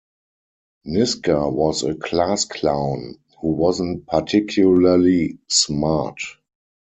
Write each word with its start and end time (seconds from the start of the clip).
Nisker 0.87 1.53
was 1.53 1.83
a 1.83 1.93
class 1.93 2.45
clown, 2.45 3.17
who 3.39 3.49
wasn't 3.49 4.07
particularly 4.07 5.37
smart. 5.47 6.17